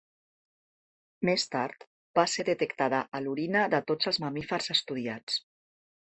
[1.29, 1.83] Més tard
[2.19, 5.37] va ser detectada a l'orina de tots els mamífers estudiats.